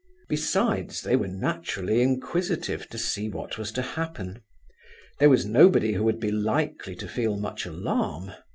Besides, 0.29 1.03
they 1.03 1.15
were 1.15 1.27
naturally 1.27 2.01
inquisitive 2.01 2.87
to 2.89 2.97
see 2.97 3.29
what 3.29 3.59
was 3.59 3.71
to 3.73 3.83
happen. 3.83 4.41
There 5.19 5.29
was 5.29 5.45
nobody 5.45 5.93
who 5.93 6.03
would 6.05 6.19
be 6.19 6.31
likely 6.31 6.95
to 6.95 7.07
feel 7.07 7.37
much 7.37 7.67
alarm. 7.67 8.31